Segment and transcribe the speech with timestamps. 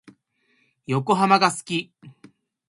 [0.87, 1.93] 横浜が好き。